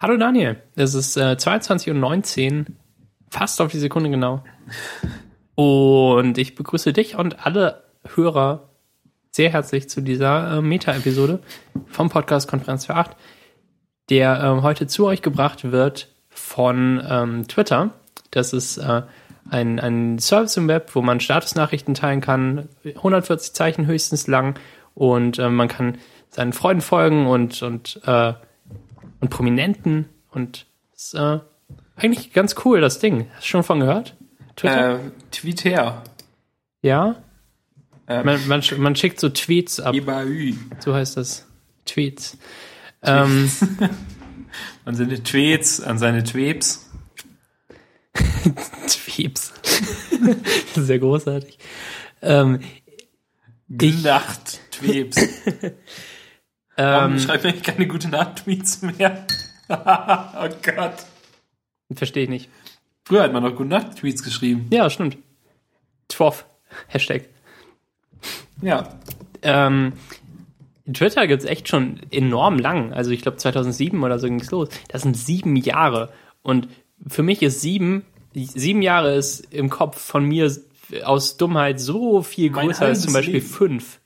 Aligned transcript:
Hallo 0.00 0.16
Daniel, 0.16 0.62
es 0.76 0.94
ist 0.94 1.16
äh, 1.16 1.34
22.19 1.36 2.60
Uhr, 2.60 2.66
fast 3.30 3.60
auf 3.60 3.72
die 3.72 3.80
Sekunde 3.80 4.10
genau. 4.10 4.44
Und 5.56 6.38
ich 6.38 6.54
begrüße 6.54 6.92
dich 6.92 7.16
und 7.16 7.44
alle 7.44 7.82
Hörer 8.14 8.68
sehr 9.32 9.50
herzlich 9.50 9.88
zu 9.88 10.00
dieser 10.00 10.58
äh, 10.58 10.62
Meta-Episode 10.62 11.40
vom 11.86 12.10
Podcast 12.10 12.48
Konferenz 12.48 12.86
für 12.86 12.94
8, 12.94 13.16
der 14.08 14.40
äh, 14.40 14.62
heute 14.62 14.86
zu 14.86 15.04
euch 15.04 15.20
gebracht 15.20 15.72
wird 15.72 16.14
von 16.30 17.04
ähm, 17.04 17.48
Twitter. 17.48 17.90
Das 18.30 18.52
ist 18.52 18.78
äh, 18.78 19.02
ein, 19.50 19.80
ein 19.80 20.20
Service 20.20 20.56
im 20.58 20.68
Web, 20.68 20.94
wo 20.94 21.02
man 21.02 21.18
Statusnachrichten 21.18 21.94
teilen 21.94 22.20
kann, 22.20 22.68
140 22.84 23.52
Zeichen 23.52 23.86
höchstens 23.88 24.28
lang 24.28 24.60
und 24.94 25.40
äh, 25.40 25.48
man 25.48 25.66
kann 25.66 25.98
seinen 26.30 26.52
Freunden 26.52 26.82
folgen 26.82 27.26
und, 27.26 27.62
und 27.62 28.00
äh, 28.06 28.34
und 29.20 29.30
Prominenten 29.30 30.08
und 30.30 30.66
ist 30.94 31.14
äh, 31.14 31.40
eigentlich 31.96 32.32
ganz 32.32 32.54
cool, 32.64 32.80
das 32.80 32.98
Ding. 32.98 33.28
Hast 33.34 33.44
du 33.44 33.48
schon 33.48 33.62
von 33.62 33.80
gehört? 33.80 34.16
Twitter? 34.56 34.96
Äh, 34.96 35.10
Tweet 35.30 35.64
her. 35.64 36.02
Ja? 36.82 37.16
Ähm, 38.06 38.26
man, 38.26 38.48
man, 38.48 38.62
man, 38.78 38.96
schickt 38.96 39.20
so 39.20 39.28
Tweets 39.28 39.80
ab. 39.80 39.94
Ebaü. 39.94 40.54
So 40.80 40.94
heißt 40.94 41.16
das. 41.16 41.46
Tweets. 41.84 42.38
Tweets. 43.02 43.62
Ähm, 43.62 43.88
an 44.84 44.94
seine 44.94 45.22
Tweets, 45.22 45.80
an 45.80 45.98
seine 45.98 46.24
Tweeps. 46.24 46.90
Tweeps. 48.88 49.52
Sehr 50.74 50.98
großartig. 50.98 51.58
Ähm, 52.22 52.60
Nacht, 53.68 54.60
Tweeps. 54.70 55.18
Warum 56.78 57.14
ähm, 57.14 57.18
schreibt 57.18 57.42
mir 57.44 57.52
keine 57.54 57.88
gute 57.88 58.08
Nacht-Tweets 58.08 58.82
mehr? 58.82 59.26
oh 59.68 60.48
Gott. 60.62 60.94
Verstehe 61.92 62.24
ich 62.24 62.28
nicht. 62.28 62.48
Früher 63.04 63.24
hat 63.24 63.32
man 63.32 63.42
noch 63.42 63.56
gute 63.56 63.70
Nacht-Tweets 63.70 64.22
geschrieben. 64.22 64.68
Ja, 64.70 64.88
stimmt. 64.88 65.18
Twoff. 66.06 66.46
Hashtag. 66.86 67.24
Ja. 68.62 68.88
Ähm, 69.42 69.94
Twitter 70.92 71.26
gibt 71.26 71.42
es 71.42 71.48
echt 71.48 71.68
schon 71.68 72.00
enorm 72.12 72.58
lang. 72.58 72.92
Also 72.92 73.10
ich 73.10 73.22
glaube 73.22 73.38
2007 73.38 74.02
oder 74.02 74.18
so 74.20 74.28
ging 74.28 74.40
es 74.40 74.50
los. 74.52 74.68
Das 74.88 75.02
sind 75.02 75.16
sieben 75.16 75.56
Jahre. 75.56 76.12
Und 76.42 76.68
für 77.06 77.24
mich 77.24 77.42
ist 77.42 77.60
sieben, 77.60 78.04
sieben 78.34 78.82
Jahre 78.82 79.16
ist 79.16 79.52
im 79.52 79.68
Kopf 79.68 80.00
von 80.00 80.24
mir 80.24 80.50
aus 81.02 81.36
Dummheit 81.36 81.80
so 81.80 82.22
viel 82.22 82.50
größer 82.50 82.86
als 82.86 83.02
zum 83.02 83.12
Beispiel 83.12 83.34
Leben. 83.34 83.46
fünf. 83.46 84.00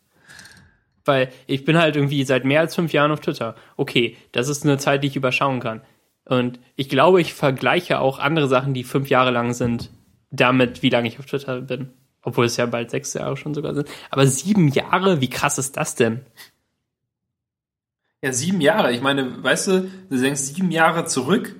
Weil 1.04 1.30
ich 1.46 1.64
bin 1.64 1.78
halt 1.78 1.96
irgendwie 1.96 2.24
seit 2.24 2.44
mehr 2.44 2.60
als 2.60 2.74
fünf 2.74 2.92
Jahren 2.92 3.10
auf 3.10 3.20
Twitter. 3.20 3.56
Okay, 3.76 4.16
das 4.32 4.48
ist 4.48 4.64
eine 4.64 4.78
Zeit, 4.78 5.02
die 5.02 5.08
ich 5.08 5.16
überschauen 5.16 5.60
kann. 5.60 5.80
Und 6.24 6.60
ich 6.76 6.88
glaube, 6.88 7.20
ich 7.20 7.34
vergleiche 7.34 7.98
auch 7.98 8.18
andere 8.18 8.48
Sachen, 8.48 8.74
die 8.74 8.84
fünf 8.84 9.08
Jahre 9.08 9.30
lang 9.30 9.52
sind, 9.52 9.90
damit, 10.30 10.82
wie 10.82 10.90
lange 10.90 11.08
ich 11.08 11.18
auf 11.18 11.26
Twitter 11.26 11.60
bin. 11.60 11.90
Obwohl 12.22 12.44
es 12.44 12.56
ja 12.56 12.66
bald 12.66 12.90
sechs 12.90 13.14
Jahre 13.14 13.36
schon 13.36 13.54
sogar 13.54 13.74
sind. 13.74 13.88
Aber 14.10 14.26
sieben 14.26 14.68
Jahre, 14.68 15.20
wie 15.20 15.30
krass 15.30 15.58
ist 15.58 15.76
das 15.76 15.96
denn? 15.96 16.20
Ja, 18.22 18.32
sieben 18.32 18.60
Jahre. 18.60 18.92
Ich 18.92 19.00
meine, 19.00 19.42
weißt 19.42 19.66
du, 19.66 19.90
du 20.08 20.20
denkst 20.20 20.40
sieben 20.40 20.70
Jahre 20.70 21.06
zurück 21.06 21.56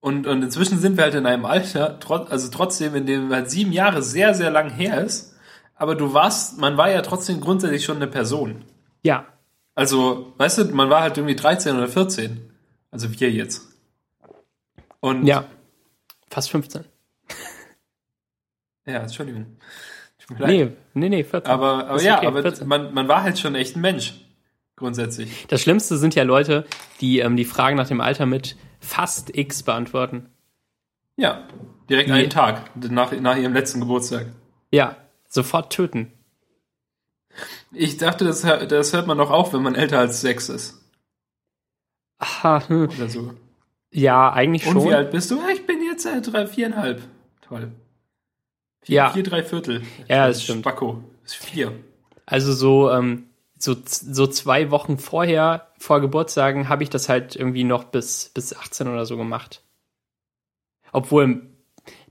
und, 0.00 0.26
und 0.26 0.42
inzwischen 0.42 0.78
sind 0.78 0.96
wir 0.96 1.04
halt 1.04 1.14
in 1.14 1.26
einem 1.26 1.44
Alter, 1.44 1.98
also 2.30 2.50
trotzdem, 2.50 2.94
in 2.94 3.06
dem 3.06 3.32
halt 3.32 3.50
sieben 3.50 3.72
Jahre 3.72 4.02
sehr, 4.02 4.34
sehr 4.34 4.50
lang 4.50 4.70
her 4.70 5.02
ist 5.02 5.33
aber 5.74 5.94
du 5.94 6.14
warst, 6.14 6.58
man 6.58 6.76
war 6.76 6.90
ja 6.90 7.02
trotzdem 7.02 7.40
grundsätzlich 7.40 7.84
schon 7.84 7.96
eine 7.96 8.06
Person. 8.06 8.64
Ja. 9.02 9.26
Also, 9.74 10.32
weißt 10.36 10.58
du, 10.58 10.64
man 10.66 10.90
war 10.90 11.02
halt 11.02 11.16
irgendwie 11.16 11.34
13 11.34 11.76
oder 11.76 11.88
14. 11.88 12.50
Also 12.90 13.18
wir 13.18 13.30
jetzt. 13.30 13.68
Und 15.00 15.26
ja. 15.26 15.46
Fast 16.30 16.50
15. 16.50 16.84
ja, 18.86 18.98
Entschuldigung. 18.98 19.58
Nee, 20.38 20.70
nee, 20.94 21.08
nee, 21.08 21.24
14. 21.24 21.50
Aber, 21.50 21.88
aber 21.88 22.02
ja, 22.02 22.18
okay, 22.18 22.26
aber 22.26 22.64
man, 22.64 22.94
man 22.94 23.08
war 23.08 23.22
halt 23.22 23.38
schon 23.38 23.54
echt 23.54 23.76
ein 23.76 23.80
Mensch. 23.80 24.14
Grundsätzlich. 24.76 25.46
Das 25.48 25.60
Schlimmste 25.60 25.98
sind 25.98 26.14
ja 26.14 26.24
Leute, 26.24 26.64
die 27.00 27.20
ähm, 27.20 27.36
die 27.36 27.44
Fragen 27.44 27.76
nach 27.76 27.86
dem 27.86 28.00
Alter 28.00 28.26
mit 28.26 28.56
fast 28.80 29.36
X 29.36 29.62
beantworten. 29.62 30.30
Ja, 31.16 31.46
direkt 31.88 32.08
die, 32.08 32.12
einen 32.12 32.30
Tag 32.30 32.70
nach, 32.90 33.12
nach 33.12 33.36
ihrem 33.36 33.52
letzten 33.52 33.80
Geburtstag. 33.80 34.26
Ja, 34.72 34.96
Sofort 35.34 35.72
töten. 35.72 36.12
Ich 37.72 37.96
dachte, 37.96 38.24
das, 38.24 38.42
das 38.42 38.92
hört 38.92 39.08
man 39.08 39.18
doch 39.18 39.30
auf, 39.30 39.52
wenn 39.52 39.62
man 39.62 39.74
älter 39.74 39.98
als 39.98 40.20
sechs 40.20 40.48
ist. 40.48 40.80
Aha. 42.18 42.68
Hm. 42.68 42.88
Oder 42.88 43.08
so. 43.08 43.34
Ja, 43.90 44.32
eigentlich 44.32 44.62
schon. 44.62 44.76
Und 44.76 44.88
wie 44.88 44.94
alt 44.94 45.10
bist 45.10 45.32
du? 45.32 45.40
Ich 45.52 45.66
bin 45.66 45.82
jetzt 45.82 46.06
äh, 46.06 46.20
drei, 46.20 46.46
viereinhalb. 46.46 47.02
Toll. 47.40 47.72
Vier, 48.82 48.94
ja. 48.94 49.10
vier 49.10 49.24
drei 49.24 49.42
Viertel. 49.42 49.82
Ja, 50.06 50.28
das 50.28 50.44
stimmt. 50.44 50.60
Spacko. 50.60 51.02
Das 51.24 51.32
ist 51.32 51.44
vier. 51.44 51.72
Also 52.26 52.52
so, 52.52 52.92
ähm, 52.92 53.26
so, 53.58 53.74
so 53.84 54.28
zwei 54.28 54.70
Wochen 54.70 54.98
vorher, 54.98 55.72
vor 55.78 56.00
Geburtstagen, 56.00 56.68
habe 56.68 56.84
ich 56.84 56.90
das 56.90 57.08
halt 57.08 57.34
irgendwie 57.34 57.64
noch 57.64 57.82
bis, 57.82 58.30
bis 58.32 58.54
18 58.54 58.86
oder 58.86 59.04
so 59.04 59.16
gemacht. 59.16 59.64
Obwohl 60.92 61.53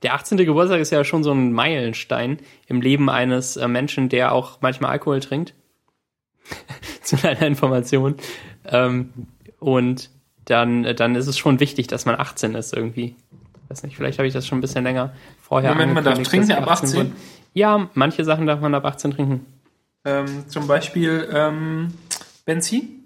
der 0.03 0.13
18. 0.13 0.37
Geburtstag 0.37 0.79
ist 0.79 0.91
ja 0.91 1.03
schon 1.03 1.23
so 1.23 1.31
ein 1.31 1.53
Meilenstein 1.53 2.37
im 2.67 2.81
Leben 2.81 3.09
eines 3.09 3.57
äh, 3.57 3.67
Menschen, 3.67 4.09
der 4.09 4.33
auch 4.33 4.59
manchmal 4.61 4.91
Alkohol 4.91 5.21
trinkt. 5.21 5.53
Zu 7.01 7.17
einer 7.25 7.41
Information. 7.43 8.15
Ähm, 8.65 9.11
und 9.59 10.09
dann, 10.45 10.83
äh, 10.83 10.93
dann 10.93 11.15
ist 11.15 11.27
es 11.27 11.37
schon 11.37 11.59
wichtig, 11.61 11.87
dass 11.87 12.05
man 12.05 12.15
18 12.15 12.53
ist 12.55 12.73
irgendwie. 12.73 13.15
Ich 13.63 13.69
weiß 13.69 13.83
nicht, 13.83 13.95
vielleicht 13.95 14.19
habe 14.19 14.27
ich 14.27 14.33
das 14.33 14.45
schon 14.45 14.57
ein 14.57 14.61
bisschen 14.61 14.83
länger 14.83 15.13
vorher. 15.41 15.71
Moment, 15.71 15.93
man 15.93 16.03
darf 16.03 16.21
trinken 16.21 16.51
ab 16.51 16.69
18? 16.69 16.97
Wurde. 16.97 17.11
Ja, 17.53 17.89
manche 17.93 18.25
Sachen 18.25 18.45
darf 18.45 18.59
man 18.59 18.75
ab 18.75 18.85
18 18.85 19.11
trinken. 19.11 19.45
Ähm, 20.05 20.49
zum 20.49 20.67
Beispiel 20.67 21.29
ähm, 21.31 21.93
Benzin? 22.45 23.05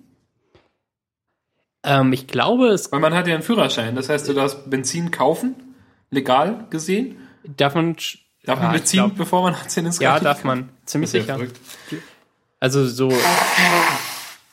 Ähm, 1.83 2.11
ich 2.11 2.25
glaube, 2.25 2.69
es. 2.69 2.91
Weil 2.91 2.99
man 2.99 3.13
hat 3.13 3.27
ja 3.27 3.35
einen 3.35 3.43
Führerschein, 3.43 3.95
das 3.95 4.09
heißt, 4.09 4.27
du 4.27 4.33
darfst 4.33 4.67
Benzin 4.67 5.11
kaufen 5.11 5.66
legal 6.11 6.65
gesehen? 6.69 7.17
Darf 7.43 7.75
man, 7.75 7.95
darf 8.43 8.59
man 8.59 8.73
beziehen, 8.73 9.05
glaub, 9.05 9.15
bevor 9.17 9.43
man 9.43 9.55
18 9.55 9.85
ins 9.85 9.99
Ja, 9.99 10.19
darf 10.19 10.43
man. 10.43 10.69
Ziemlich 10.85 11.09
sicher. 11.09 11.39
Also 12.59 12.85
so. 12.85 13.11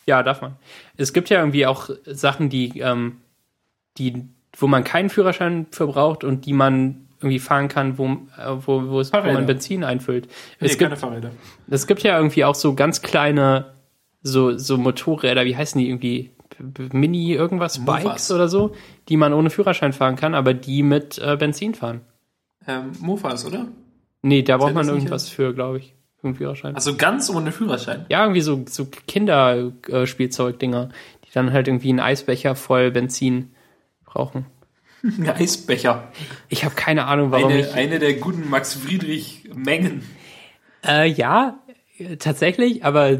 Ja, 0.06 0.22
darf 0.22 0.42
man. 0.42 0.56
Es 0.96 1.12
gibt 1.12 1.30
ja 1.30 1.38
irgendwie 1.38 1.66
auch 1.66 1.90
Sachen, 2.04 2.50
die, 2.50 2.80
ähm, 2.80 3.22
die, 3.96 4.28
wo 4.56 4.66
man 4.66 4.84
keinen 4.84 5.08
Führerschein 5.08 5.66
für 5.70 5.86
braucht 5.86 6.24
und 6.24 6.46
die 6.46 6.52
man 6.52 7.08
irgendwie 7.20 7.38
fahren 7.38 7.68
kann, 7.68 7.96
wo, 7.96 8.06
äh, 8.06 8.66
wo, 8.66 8.86
wo, 8.88 9.00
es, 9.00 9.12
wo 9.12 9.16
man 9.16 9.46
Benzin 9.46 9.82
einfüllt. 9.82 10.26
Nee, 10.60 10.66
es 10.66 10.72
gibt, 10.72 10.90
keine 10.90 10.96
Fahrräder. 10.96 11.30
Es 11.70 11.86
gibt 11.86 12.02
ja 12.02 12.16
irgendwie 12.18 12.44
auch 12.44 12.54
so 12.54 12.74
ganz 12.74 13.00
kleine, 13.00 13.72
so, 14.22 14.58
so 14.58 14.76
Motorräder, 14.76 15.46
wie 15.46 15.56
heißen 15.56 15.80
die 15.80 15.88
irgendwie? 15.88 16.33
Mini 16.92 17.32
irgendwas 17.32 17.78
Mofas. 17.78 18.04
Bikes 18.04 18.30
oder 18.30 18.48
so, 18.48 18.74
die 19.08 19.16
man 19.16 19.32
ohne 19.32 19.50
Führerschein 19.50 19.92
fahren 19.92 20.16
kann, 20.16 20.34
aber 20.34 20.54
die 20.54 20.82
mit 20.82 21.18
äh, 21.18 21.36
Benzin 21.36 21.74
fahren. 21.74 22.02
Ähm, 22.66 22.92
Mofas, 23.00 23.44
oder? 23.44 23.66
Nee, 24.22 24.42
da 24.42 24.56
braucht 24.56 24.74
man 24.74 24.88
irgendwas 24.88 25.28
für, 25.28 25.54
glaube 25.54 25.78
ich. 25.78 25.94
Einen 26.22 26.36
Führerschein. 26.36 26.74
Also 26.74 26.96
ganz 26.96 27.28
ohne 27.28 27.52
Führerschein? 27.52 28.06
Ja, 28.08 28.22
irgendwie 28.22 28.40
so, 28.40 28.64
so 28.66 28.86
Kinderspielzeugdinger, 28.86 30.88
die 31.26 31.30
dann 31.34 31.52
halt 31.52 31.68
irgendwie 31.68 31.90
einen 31.90 32.00
Eisbecher 32.00 32.54
voll 32.54 32.90
Benzin 32.90 33.50
brauchen. 34.06 34.46
Ein 35.02 35.28
Eisbecher. 35.28 36.10
Ich 36.48 36.64
habe 36.64 36.74
keine 36.74 37.04
Ahnung, 37.04 37.30
warum 37.30 37.52
eine, 37.52 37.60
ich. 37.60 37.74
Eine 37.74 37.98
der 37.98 38.14
guten 38.14 38.48
Max 38.48 38.72
Friedrich 38.72 39.50
Mengen. 39.54 40.02
Äh, 40.82 41.10
ja, 41.10 41.58
tatsächlich, 42.18 42.86
aber 42.86 43.18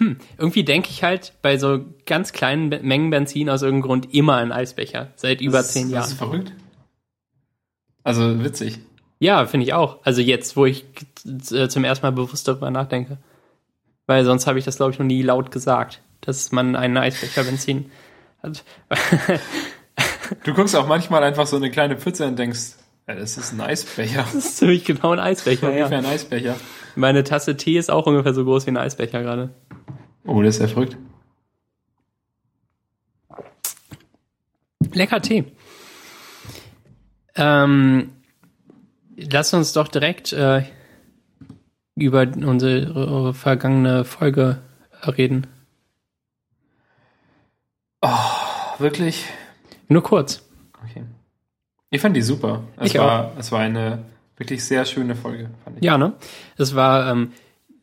hm, 0.00 0.16
irgendwie 0.38 0.64
denke 0.64 0.88
ich 0.88 1.02
halt 1.02 1.34
bei 1.42 1.58
so 1.58 1.84
ganz 2.06 2.32
kleinen 2.32 2.70
Mengen 2.86 3.10
Benzin 3.10 3.50
aus 3.50 3.60
irgendeinem 3.60 3.86
Grund 3.86 4.14
immer 4.14 4.38
an 4.38 4.50
Eisbecher. 4.50 5.08
Seit 5.14 5.42
über 5.42 5.58
das, 5.58 5.74
zehn 5.74 5.90
Jahren. 5.90 6.00
Das 6.00 6.12
ist 6.12 6.18
verrückt. 6.18 6.52
Also 8.02 8.42
witzig. 8.42 8.78
Ja, 9.18 9.44
finde 9.44 9.66
ich 9.66 9.74
auch. 9.74 9.98
Also 10.02 10.22
jetzt, 10.22 10.56
wo 10.56 10.64
ich 10.64 10.86
äh, 11.52 11.68
zum 11.68 11.84
ersten 11.84 12.06
Mal 12.06 12.12
bewusst 12.12 12.48
darüber 12.48 12.70
nachdenke. 12.70 13.18
Weil 14.06 14.24
sonst 14.24 14.46
habe 14.46 14.58
ich 14.58 14.64
das, 14.64 14.76
glaube 14.76 14.92
ich, 14.92 14.98
noch 14.98 15.04
nie 15.04 15.20
laut 15.20 15.50
gesagt, 15.50 16.00
dass 16.22 16.50
man 16.50 16.76
einen 16.76 16.96
Eisbecher 16.96 17.44
Benzin 17.44 17.90
hat. 18.42 18.64
du 20.44 20.54
guckst 20.54 20.74
auch 20.74 20.88
manchmal 20.88 21.22
einfach 21.24 21.46
so 21.46 21.56
eine 21.56 21.70
kleine 21.70 21.98
Pfütze 21.98 22.26
und 22.26 22.38
denkst, 22.38 22.76
ja, 23.06 23.16
das 23.16 23.36
ist 23.36 23.52
ein 23.52 23.60
Eisbecher. 23.60 24.22
Das 24.22 24.34
ist 24.34 24.56
ziemlich 24.56 24.86
genau 24.86 25.10
ein 25.10 25.20
Eisbecher, 25.20 25.70
ja. 25.70 25.84
Ungefähr 25.84 25.98
ein 25.98 26.06
Eisbecher. 26.06 26.56
Meine 26.96 27.22
Tasse 27.22 27.56
Tee 27.56 27.76
ist 27.76 27.90
auch 27.90 28.06
ungefähr 28.06 28.32
so 28.32 28.44
groß 28.44 28.66
wie 28.66 28.70
ein 28.70 28.76
Eisbecher 28.78 29.22
gerade. 29.22 29.50
Oh, 30.24 30.42
das 30.42 30.56
ist 30.56 30.60
ja 30.62 30.68
verrückt. 30.68 30.96
Lecker 34.92 35.20
Tee. 35.22 35.44
Ähm, 37.36 38.12
lass 39.16 39.54
uns 39.54 39.72
doch 39.72 39.88
direkt 39.88 40.32
äh, 40.32 40.64
über 41.94 42.22
unsere 42.22 43.34
vergangene 43.34 44.04
Folge 44.04 44.60
reden. 45.06 45.46
Oh, 48.02 48.08
wirklich? 48.78 49.26
Nur 49.88 50.02
kurz. 50.02 50.42
Okay. 50.84 51.04
Ich 51.90 52.00
fand 52.00 52.16
die 52.16 52.22
super. 52.22 52.62
Es 52.76 52.88
Ich 52.90 52.98
war, 52.98 53.32
es 53.38 53.52
war 53.52 53.60
eine 53.60 54.04
wirklich 54.36 54.64
sehr 54.64 54.84
schöne 54.84 55.14
Folge, 55.14 55.50
fand 55.64 55.78
ich. 55.78 55.84
Ja, 55.84 55.98
ne? 55.98 56.14
Es 56.56 56.74
war 56.74 57.10
ähm, 57.10 57.32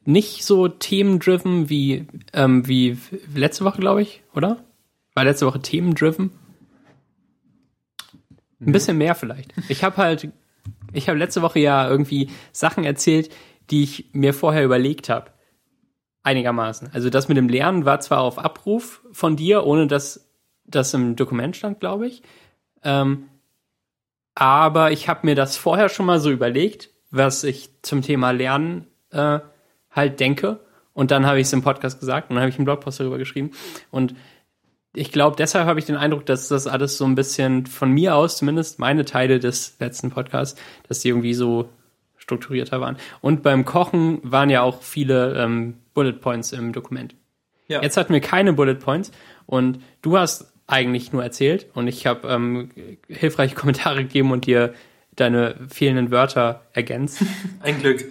nicht 0.08 0.46
so 0.46 0.70
themendriven 0.70 1.70
wie, 1.70 2.08
ähm, 2.32 2.66
wie 2.66 2.98
letzte 3.36 3.66
Woche, 3.66 3.82
glaube 3.82 4.02
ich, 4.02 4.24
oder? 4.34 4.64
War 5.14 5.26
letzte 5.26 5.46
Woche 5.46 5.62
themendriven? 5.62 6.32
Ein 8.62 8.72
bisschen 8.72 8.98
mehr 8.98 9.16
vielleicht. 9.16 9.54
Ich 9.68 9.84
habe 9.84 9.98
halt, 9.98 10.30
ich 10.94 11.10
habe 11.10 11.20
letzte 11.20 11.42
Woche 11.42 11.60
ja 11.60 11.90
irgendwie 11.90 12.30
Sachen 12.54 12.86
erzählt, 12.86 13.30
die 13.70 13.84
ich 13.84 14.06
mir 14.14 14.34
vorher 14.34 14.64
überlegt 14.64 15.10
habe. 15.10 15.32
Einigermaßen. 16.24 16.90
Also 16.94 17.10
das 17.10 17.28
mit 17.28 17.36
dem 17.36 17.50
Lernen 17.50 17.84
war 17.84 18.00
zwar 18.00 18.22
auf 18.22 18.40
Abruf 18.40 19.02
von 19.12 19.36
dir, 19.36 19.66
ohne 19.66 19.88
dass 19.88 20.30
das 20.64 20.94
im 20.94 21.18
Dokument 21.18 21.58
stand, 21.58 21.82
glaube 21.82 22.08
ich. 22.08 22.24
Ähm, 22.82 23.28
aber 24.36 24.94
ich 24.94 25.10
habe 25.10 25.28
mir 25.28 25.36
das 25.36 25.58
vorher 25.58 25.90
schon 25.90 26.06
mal 26.06 26.22
so 26.22 26.32
überlegt, 26.32 26.92
was 27.12 27.44
ich 27.44 27.72
zum 27.82 28.02
Thema 28.02 28.32
Lernen 28.32 28.88
äh, 29.12 29.40
halt 29.98 30.20
denke. 30.20 30.60
Und 30.94 31.12
dann 31.12 31.26
habe 31.26 31.40
ich 31.40 31.48
es 31.48 31.54
im 31.54 31.62
Podcast 31.62 32.00
gesagt 32.00 32.30
und 32.30 32.36
dann 32.36 32.42
habe 32.42 32.50
ich 32.50 32.58
einen 32.58 32.66
Blogpost 32.66 33.00
darüber 33.00 33.18
geschrieben. 33.18 33.52
Und 33.92 34.16
ich 34.96 35.12
glaube, 35.12 35.36
deshalb 35.36 35.68
habe 35.68 35.80
ich 35.80 35.86
den 35.86 35.96
Eindruck, 35.96 36.26
dass 36.26 36.48
das 36.48 36.66
alles 36.66 36.98
so 36.98 37.06
ein 37.06 37.14
bisschen 37.14 37.68
von 37.68 37.92
mir 37.92 38.16
aus, 38.16 38.38
zumindest 38.38 38.80
meine 38.80 39.06
Teile 39.06 39.40
des 39.40 39.76
letzten 39.80 40.10
Podcasts, 40.10 40.60
dass 40.88 41.02
die 41.02 41.10
irgendwie 41.10 41.36
so 41.36 41.70
strukturierter 42.18 42.82
waren. 42.82 42.98
Und 43.22 43.44
beim 43.44 43.64
Kochen 43.64 44.20
waren 44.24 44.50
ja 44.50 44.62
auch 44.62 44.82
viele 44.82 45.36
ähm, 45.36 45.76
Bullet 45.94 46.14
Points 46.14 46.52
im 46.52 46.74
Dokument. 46.74 47.16
Ja. 47.68 47.82
Jetzt 47.82 47.98
hatten 47.98 48.14
wir 48.14 48.22
keine 48.22 48.54
Bullet 48.54 48.76
Points 48.76 49.12
und 49.46 49.80
du 50.02 50.18
hast 50.18 50.52
eigentlich 50.68 51.14
nur 51.14 51.24
erzählt 51.24 51.68
und 51.74 51.88
ich 51.88 52.08
habe 52.08 52.28
ähm, 52.28 52.72
hilfreiche 53.08 53.56
Kommentare 53.56 53.98
gegeben 54.04 54.32
und 54.32 54.46
dir 54.46 54.74
deine 55.16 55.56
fehlenden 55.70 56.12
Wörter 56.12 56.62
ergänzt. 56.74 57.24
Ein 57.62 57.80
Glück. 57.80 58.04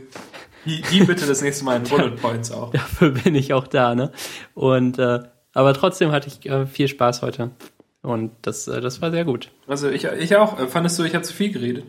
Die, 0.67 0.83
die 0.83 1.05
bitte 1.05 1.27
das 1.27 1.43
nächste 1.43 1.65
Mal 1.65 1.77
in 1.77 1.83
Bullet 1.85 2.11
Points 2.17 2.51
auch. 2.53 2.71
Dafür 2.73 3.11
bin 3.11 3.35
ich 3.35 3.53
auch 3.55 3.67
da, 3.67 3.95
ne? 3.95 4.13
Und 4.55 4.99
äh, 4.99 5.21
aber 5.53 5.73
trotzdem 5.75 6.13
hatte 6.13 6.29
ich 6.29 6.49
äh, 6.51 6.67
viel 6.67 6.89
Spaß 6.89 7.23
heute 7.23 7.51
und 8.03 8.33
das 8.43 8.69
äh, 8.69 8.81
das 8.81 9.01
war 9.01 9.11
sehr 9.11 9.25
gut. 9.25 9.51
Also 9.67 9.89
ich, 9.89 10.05
ich 10.05 10.37
auch. 10.37 10.59
Fandest 10.69 10.99
du, 10.99 11.05
ich 11.05 11.15
habe 11.15 11.25
zu 11.25 11.33
viel 11.33 11.51
geredet? 11.53 11.85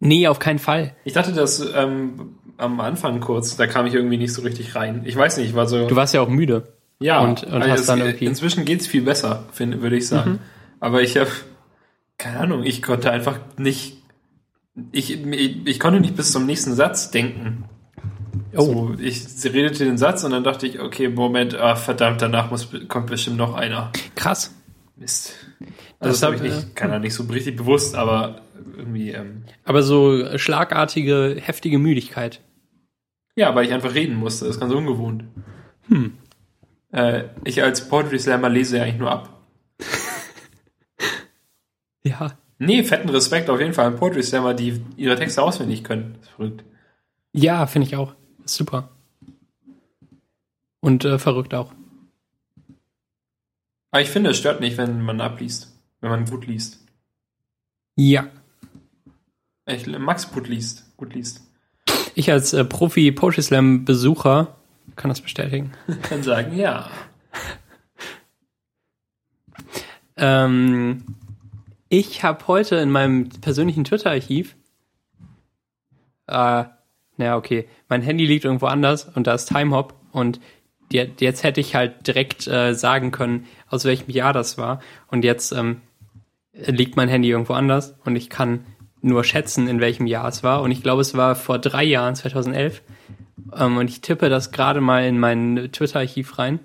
Nee, 0.00 0.26
auf 0.28 0.38
keinen 0.38 0.58
Fall. 0.58 0.94
Ich 1.04 1.12
dachte 1.14 1.32
das 1.32 1.64
ähm, 1.74 2.36
am 2.58 2.80
Anfang 2.80 3.20
kurz, 3.20 3.56
da 3.56 3.66
kam 3.66 3.86
ich 3.86 3.94
irgendwie 3.94 4.18
nicht 4.18 4.32
so 4.32 4.42
richtig 4.42 4.74
rein. 4.74 5.02
Ich 5.04 5.16
weiß 5.16 5.36
nicht, 5.38 5.48
ich 5.50 5.54
war 5.54 5.66
so. 5.66 5.86
Du 5.86 5.96
warst 5.96 6.12
ja 6.14 6.20
auch 6.20 6.28
müde. 6.28 6.72
ja, 6.98 7.20
und- 7.20 7.44
und 7.44 7.52
also 7.54 7.70
hast 7.70 7.80
es, 7.80 7.86
dann 7.86 8.00
irgendwie- 8.00 8.26
Inzwischen 8.26 8.64
geht's 8.64 8.86
viel 8.86 9.02
besser, 9.02 9.44
würde 9.56 9.96
ich 9.96 10.08
sagen. 10.08 10.38
Aber 10.80 11.00
ich 11.02 11.16
habe 11.16 11.30
keine 12.18 12.40
Ahnung, 12.40 12.62
ich 12.64 12.82
konnte 12.82 13.10
einfach 13.10 13.38
nicht. 13.58 13.98
Ich, 14.92 15.22
ich, 15.24 15.66
ich 15.66 15.80
konnte 15.80 16.00
nicht 16.00 16.16
bis 16.16 16.32
zum 16.32 16.44
nächsten 16.46 16.74
Satz 16.74 17.10
denken. 17.10 17.64
Oh. 18.58 18.64
So, 18.64 18.94
ich 18.98 19.24
sie 19.24 19.48
redete 19.48 19.84
den 19.84 19.98
Satz 19.98 20.24
und 20.24 20.30
dann 20.30 20.44
dachte 20.44 20.66
ich, 20.66 20.80
okay, 20.80 21.08
Moment, 21.08 21.54
ah, 21.54 21.76
verdammt, 21.76 22.22
danach 22.22 22.50
muss, 22.50 22.68
kommt 22.88 23.08
bestimmt 23.08 23.36
noch 23.36 23.54
einer. 23.54 23.90
Krass. 24.14 24.54
Mist. 24.96 25.34
Das 25.60 25.68
Also 25.98 26.10
das 26.12 26.22
habe 26.22 26.34
ich 26.36 26.52
hab- 26.52 26.64
nicht, 26.64 26.76
keiner 26.76 26.98
nicht 26.98 27.14
so 27.14 27.24
richtig 27.24 27.56
bewusst, 27.56 27.94
aber 27.94 28.40
irgendwie, 28.76 29.10
ähm, 29.10 29.44
Aber 29.64 29.82
so 29.82 30.38
schlagartige, 30.38 31.36
heftige 31.40 31.78
Müdigkeit. 31.78 32.40
ja, 33.34 33.54
weil 33.54 33.66
ich 33.66 33.72
einfach 33.72 33.94
reden 33.94 34.16
musste. 34.16 34.46
Das 34.46 34.54
ist 34.56 34.60
ganz 34.60 34.72
ungewohnt. 34.72 35.24
Äh, 36.92 37.24
ich 37.44 37.62
als 37.62 37.88
Poetry 37.88 38.18
Slammer 38.18 38.48
lese 38.48 38.78
ja 38.78 38.84
eigentlich 38.84 38.98
nur 38.98 39.10
ab. 39.10 39.40
Ja. 42.04 42.32
Nee, 42.58 42.84
fetten 42.84 43.08
Respekt 43.08 43.50
auf 43.50 43.60
jeden 43.60 43.72
Fall 43.74 43.86
an 43.86 43.96
Poetry 43.96 44.22
Slammer, 44.22 44.54
die 44.54 44.80
ihre 44.96 45.16
Texte 45.16 45.42
auswendig 45.42 45.84
können. 45.84 46.14
Das 46.20 46.28
ist 46.28 46.34
verrückt. 46.36 46.64
Ja, 47.32 47.66
finde 47.66 47.88
ich 47.88 47.96
auch. 47.96 48.14
Ist 48.46 48.54
super. 48.54 48.88
Und 50.80 51.04
äh, 51.04 51.18
verrückt 51.18 51.52
auch. 51.52 51.72
Aber 53.90 54.00
ich 54.00 54.08
finde, 54.08 54.30
es 54.30 54.38
stört 54.38 54.60
nicht, 54.60 54.78
wenn 54.78 55.02
man 55.02 55.20
abliest. 55.20 55.74
Wenn 56.00 56.10
man 56.10 56.24
gut 56.26 56.46
liest. 56.46 56.86
Ja. 57.96 58.28
Ich, 59.66 59.86
Max 59.88 60.30
gut 60.30 60.46
liest. 60.46 60.96
Gut 60.96 61.12
liest. 61.14 61.42
Ich 62.14 62.30
als 62.30 62.52
äh, 62.52 62.64
Profi 62.64 63.10
Poetry 63.10 63.42
Slam 63.42 63.84
Besucher 63.84 64.54
kann 64.94 65.08
das 65.08 65.20
bestätigen. 65.20 65.72
Kann 66.02 66.22
sagen, 66.22 66.56
ja. 66.56 66.88
Ähm, 70.16 71.16
ich 71.88 72.22
habe 72.22 72.46
heute 72.46 72.76
in 72.76 72.90
meinem 72.90 73.28
persönlichen 73.28 73.82
Twitter-Archiv, 73.82 74.54
äh, 76.28 76.64
naja, 77.16 77.36
okay, 77.36 77.68
mein 77.88 78.02
Handy 78.02 78.26
liegt 78.26 78.44
irgendwo 78.44 78.66
anders 78.66 79.04
und 79.14 79.26
da 79.26 79.34
ist 79.34 79.46
Timehop 79.46 79.94
und 80.12 80.40
jetzt 80.90 81.42
hätte 81.42 81.60
ich 81.60 81.74
halt 81.74 82.06
direkt 82.06 82.46
äh, 82.46 82.74
sagen 82.74 83.10
können, 83.10 83.46
aus 83.68 83.84
welchem 83.84 84.10
Jahr 84.10 84.32
das 84.32 84.56
war. 84.56 84.80
Und 85.08 85.24
jetzt 85.24 85.52
ähm, 85.52 85.80
liegt 86.52 86.96
mein 86.96 87.08
Handy 87.08 87.30
irgendwo 87.30 87.54
anders 87.54 87.96
und 88.04 88.16
ich 88.16 88.30
kann 88.30 88.64
nur 89.02 89.24
schätzen, 89.24 89.68
in 89.68 89.80
welchem 89.80 90.06
Jahr 90.06 90.28
es 90.28 90.42
war. 90.42 90.62
Und 90.62 90.70
ich 90.70 90.82
glaube, 90.82 91.02
es 91.02 91.16
war 91.16 91.34
vor 91.34 91.58
drei 91.58 91.84
Jahren, 91.84 92.14
2011 92.14 92.82
ähm, 93.56 93.76
und 93.76 93.88
ich 93.88 94.00
tippe 94.00 94.28
das 94.28 94.52
gerade 94.52 94.80
mal 94.80 95.04
in 95.04 95.18
mein 95.18 95.70
Twitter-Archiv 95.72 96.38
rein. 96.38 96.60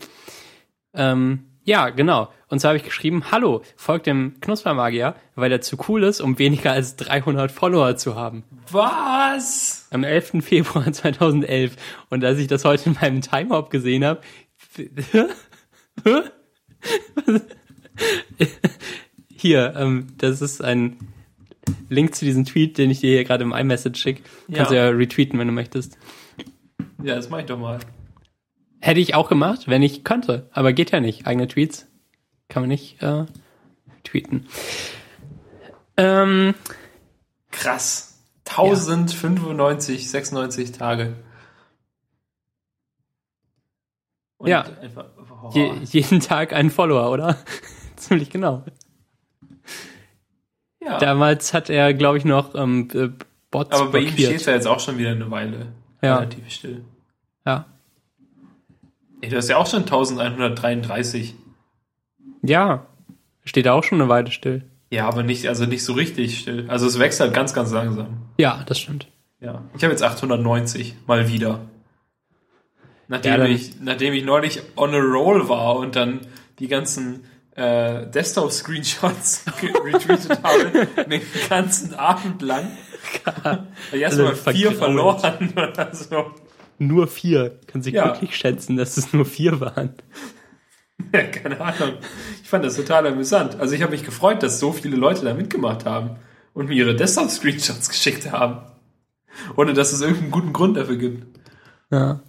Ähm, 0.94 1.46
ja, 1.64 1.90
genau. 1.90 2.30
Und 2.48 2.60
so 2.60 2.68
habe 2.68 2.78
ich 2.78 2.84
geschrieben, 2.84 3.32
hallo, 3.32 3.62
folgt 3.78 4.08
dem 4.08 4.40
Knuspermagier, 4.42 5.16
weil 5.36 5.52
er 5.52 5.62
zu 5.62 5.78
cool 5.88 6.04
ist, 6.04 6.20
um 6.22 6.38
weniger 6.40 6.72
als 6.72 6.96
300 6.98 7.52
Follower 7.52 7.96
zu 7.96 8.16
haben. 8.16 8.44
Was? 8.72 9.88
Am 9.92 10.04
11. 10.04 10.44
Februar 10.44 10.92
2011. 10.94 11.76
Und 12.10 12.24
als 12.26 12.40
ich 12.40 12.48
das 12.48 12.66
heute 12.66 12.90
in 12.90 12.98
meinem 13.00 13.22
Timehop 13.22 13.70
gesehen 13.70 14.04
habe, 14.06 14.22
hier, 19.30 19.74
ähm, 19.78 20.08
das 20.18 20.42
ist 20.42 20.64
ein 20.64 20.98
Link 21.90 22.16
zu 22.16 22.26
diesem 22.26 22.46
Tweet, 22.46 22.78
den 22.78 22.90
ich 22.90 23.00
dir 23.02 23.12
hier 23.12 23.24
gerade 23.24 23.44
im 23.44 23.52
iMessage 23.54 23.98
schicke. 24.00 24.24
Kannst 24.54 24.72
du 24.72 24.76
Ja. 24.76 24.86
ja 24.86 24.90
retweeten, 24.92 25.38
wenn 25.40 25.48
du 25.48 25.54
möchtest. 25.54 25.98
Ja, 27.04 27.16
das 27.16 27.30
mach 27.30 27.40
ich 27.40 27.46
doch 27.46 27.58
mal. 27.60 27.80
Hätte 28.82 29.00
ich 29.00 29.14
auch 29.16 29.30
gemacht, 29.30 29.68
wenn 29.68 29.84
ich 29.84 30.04
könnte. 30.04 30.50
Aber 30.52 30.74
geht 30.74 30.92
ja 30.92 31.00
nicht. 31.00 31.28
Eigene 31.28 31.48
Tweets 31.48 31.88
kann 32.50 32.64
man 32.64 32.70
nicht 32.70 33.02
äh, 33.02 33.26
tweeten. 34.04 34.48
Ähm, 35.98 36.56
Krass. 37.52 38.20
1095, 38.50 40.10
96 40.10 40.72
Tage. 40.74 41.14
Und 44.38 44.50
Ja. 44.50 44.66
Einfach, 44.82 45.06
oh. 45.44 45.52
je, 45.54 45.72
jeden 45.84 46.20
Tag 46.20 46.52
einen 46.52 46.72
Follower, 46.72 47.12
oder? 47.12 47.38
Ziemlich 47.96 48.32
genau. 48.32 48.64
ja. 50.84 50.98
Damals 50.98 51.54
hat 51.54 51.70
er, 51.70 51.94
glaube 51.94 52.18
ich, 52.18 52.26
noch 52.26 52.56
ähm, 52.56 52.90
äh, 52.94 53.10
Bots 53.52 53.80
Aber 53.80 53.92
bei 53.92 54.00
ihm 54.00 54.06
blockiert. 54.08 54.34
steht 54.42 54.48
ja 54.48 54.54
jetzt 54.54 54.68
auch 54.68 54.80
schon 54.80 54.98
wieder 54.98 55.12
eine 55.12 55.30
Weile 55.30 55.74
Ja. 56.02 56.16
relativ 56.18 56.50
still. 56.50 56.84
Ja. 57.46 57.66
Ey, 59.22 59.30
du 59.30 59.38
hast 59.38 59.50
ja 59.50 59.58
auch 59.58 59.68
schon 59.68 59.82
1133. 59.82 61.36
ja, 62.42 62.86
steht 63.44 63.68
auch 63.68 63.84
schon 63.84 64.02
eine 64.02 64.10
Weile 64.10 64.32
still. 64.32 64.64
Ja, 64.90 65.08
aber 65.08 65.24
nicht, 65.24 65.48
also 65.48 65.66
nicht 65.66 65.84
so 65.86 65.94
richtig 65.94 66.40
still. 66.40 66.66
Also 66.68 66.86
es 66.86 67.00
wächst 67.00 67.20
halt 67.22 67.34
ganz, 67.34 67.54
ganz 67.54 67.72
langsam. 67.72 68.24
Ja, 68.38 68.64
das 68.66 68.80
stimmt. 68.80 69.08
Ja. 69.40 69.64
Ich 69.76 69.84
habe 69.84 69.94
jetzt 69.94 70.04
890 70.04 70.96
mal 71.08 71.30
wieder. 71.30 71.62
Nachdem, 73.08 73.32
Ja, 73.34 73.46
ich, 73.46 73.80
nachdem 73.80 74.14
ich 74.14 74.24
neulich 74.24 74.62
on 74.76 74.94
a 74.94 74.98
roll 74.98 75.48
war 75.50 75.78
und 75.78 75.96
dann 75.96 76.22
die 76.60 76.68
ganzen 76.68 77.24
äh, 77.56 78.08
Desktop-Screenshots 78.08 79.46
retweetet 79.62 80.44
habe, 80.44 80.88
den 81.10 81.22
ganzen 81.50 81.94
Abend 81.96 82.42
lang. 82.42 82.68
Erstmal 83.92 84.28
Alle 84.28 84.36
vier 84.36 84.72
verloren 84.72 85.54
oder 85.56 85.94
so. 85.94 86.32
Nur 86.82 87.06
vier. 87.08 87.60
Kann 87.68 87.84
sich 87.84 87.94
Ja. 87.94 88.08
glücklich 88.10 88.36
schätzen, 88.36 88.76
dass 88.76 88.98
es 88.98 89.14
nur 89.14 89.26
vier 89.26 89.60
waren. 89.60 89.94
Ja, 91.14 91.24
keine 91.24 91.60
Ahnung. 91.60 91.96
Ich 92.44 92.48
fand 92.48 92.64
das 92.64 92.76
total 92.76 93.08
amüsant. 93.08 93.60
Also 93.60 93.74
ich 93.74 93.82
habe 93.82 93.92
mich 93.92 94.04
gefreut, 94.06 94.44
dass 94.44 94.60
so 94.60 94.72
viele 94.72 94.96
Leute 94.96 95.26
da 95.26 95.34
mitgemacht 95.34 95.84
haben 95.84 96.18
und 96.54 96.70
mir 96.70 96.76
ihre 96.76 96.96
Desktop-Screenshots 96.96 97.90
geschickt 97.90 98.32
haben. 98.32 98.62
Ohne 99.58 99.74
dass 99.74 99.94
es 99.94 100.02
irgendeinen 100.02 100.30
guten 100.30 100.54
Grund 100.54 100.78
dafür 100.78 100.98
gibt. 100.98 101.40
Ja. 101.90 102.22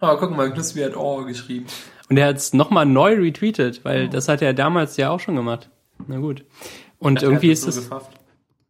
Aber 0.00 0.18
guck 0.18 0.36
mal, 0.36 0.52
Knuspri 0.52 0.80
hat 0.82 0.96
Oh 0.96 1.24
geschrieben. 1.24 1.66
Und 2.08 2.16
er 2.16 2.26
hat 2.28 2.36
es 2.36 2.52
nochmal 2.52 2.84
neu 2.86 3.14
retweetet, 3.14 3.84
weil 3.84 4.08
das 4.08 4.26
hat 4.28 4.42
er 4.42 4.52
damals 4.52 4.96
ja 4.96 5.10
auch 5.10 5.20
schon 5.20 5.36
gemacht. 5.36 5.70
Na 6.08 6.18
gut. 6.18 6.44
Und 6.98 7.22
irgendwie 7.22 7.48
Er 7.48 7.52
hat 7.52 7.58
ist 7.58 7.66
es. 7.68 7.76
gefafft. 7.76 8.10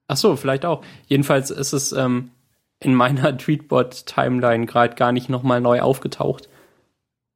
Ach 0.07 0.17
so, 0.19 0.37
vielleicht 0.37 0.67
auch. 0.67 0.85
Jedenfalls 1.07 1.50
ist 1.50 1.73
es 1.73 1.93
ähm, 1.93 2.31
in 2.80 2.94
meiner 2.94 3.37
Tweetbot-Timeline 3.38 4.66
gerade 4.66 4.94
gar 4.96 5.12
nicht 5.12 5.28
nochmal 5.28 5.60
neu 5.60 5.80
aufgetaucht. 5.80 6.49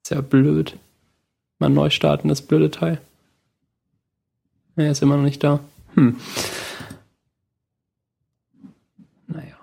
Ist 0.02 0.10
ja 0.10 0.20
blöd. 0.20 0.76
Mal 1.58 1.70
neu 1.70 1.90
starten, 1.90 2.28
das 2.28 2.42
blöde 2.42 2.70
Teil. 2.70 3.00
Er 4.76 4.90
ist 4.90 5.02
immer 5.02 5.16
noch 5.16 5.22
nicht 5.22 5.44
da. 5.44 5.60
Hm. 5.94 6.18
Naja. 9.28 9.56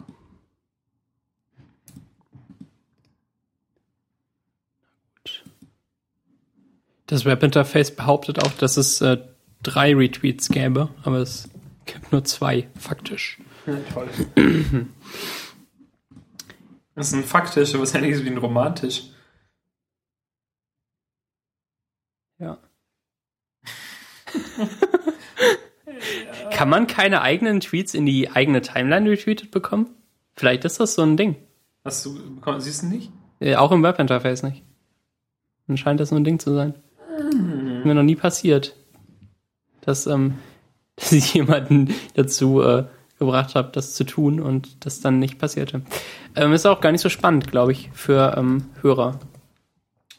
Gut. 5.18 5.44
Das 7.08 7.26
Webinterface 7.26 7.92
behauptet 7.92 8.42
auch, 8.42 8.54
dass 8.54 8.78
es 8.78 9.02
äh, 9.02 9.18
drei 9.64 9.94
Retweets 9.94 10.48
gäbe, 10.48 10.90
aber 11.04 11.18
es 11.18 11.50
gibt 11.86 12.14
nur 12.14 12.24
zwei, 12.24 12.70
faktisch. 12.80 13.38
Ja, 13.68 13.76
toll. 13.94 14.10
Das 16.96 17.08
ist 17.08 17.14
ein 17.14 17.24
faktisch, 17.24 17.74
aber 17.74 17.84
es 17.84 17.90
ist 17.90 17.96
ähnliches 17.96 18.24
wie 18.24 18.30
ein 18.30 18.38
romantisch. 18.38 19.04
Ja. 22.40 22.58
Kann 26.52 26.70
man 26.70 26.88
keine 26.88 27.22
eigenen 27.22 27.60
Tweets 27.60 27.94
in 27.94 28.06
die 28.06 28.30
eigene 28.30 28.62
Timeline 28.62 29.10
retweetet 29.10 29.52
bekommen? 29.52 29.90
Vielleicht 30.36 30.66
ist 30.66 30.80
das 30.80 30.96
so 30.96 31.04
ein 31.04 31.18
Ding. 31.18 31.36
Hast 31.84 32.06
du 32.06 32.36
bekommen, 32.36 32.60
siehst 32.60 32.84
du 32.84 32.88
nicht? 32.88 33.12
Äh, 33.40 33.56
auch 33.56 33.72
im 33.72 33.84
Webinterface 33.84 34.44
nicht. 34.44 34.64
Dann 35.68 35.78
scheint 35.78 36.00
das 36.00 36.10
so 36.10 36.16
ein 36.16 36.24
Ding 36.24 36.40
zu 36.40 36.54
sein. 36.54 36.76
Mir 37.84 37.96
noch 37.96 38.04
nie 38.04 38.16
passiert, 38.16 38.76
dass, 39.82 40.08
ähm, 40.08 40.36
dass 40.96 41.12
ich 41.12 41.34
jemanden 41.34 41.94
dazu 42.14 42.62
äh, 42.62 42.86
gebracht 43.20 43.56
habe, 43.56 43.72
das 43.72 43.94
zu 43.94 44.04
tun 44.04 44.40
und 44.40 44.86
das 44.86 45.00
dann 45.02 45.20
nicht 45.20 45.40
passierte. 45.40 45.84
Ähm, 46.36 46.54
ist 46.54 46.66
auch 46.66 46.82
gar 46.82 46.92
nicht 46.92 47.02
so 47.02 47.10
spannend, 47.10 47.52
glaube 47.52 47.72
ich, 47.72 47.90
für 47.94 48.36
ähm, 48.38 48.66
Hörer. 48.82 49.20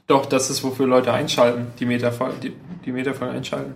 Doch, 0.07 0.27
das 0.27 0.51
ist, 0.51 0.63
wofür 0.63 0.87
Leute 0.87 1.13
einschalten, 1.13 1.69
die 1.79 1.87
Metafolge, 1.87 2.37
die, 2.43 2.53
die 2.85 2.93
Metafolge 2.93 3.35
einschalten. 3.35 3.75